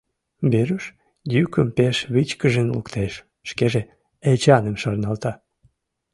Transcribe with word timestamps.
Веруш 0.51 0.85
йӱкым 1.33 1.67
пеш 1.77 1.97
вичкыжын 2.13 2.67
луктеш, 2.75 3.13
шкеже 3.49 3.81
Эчаным 4.31 4.75
шарналта. 4.81 5.31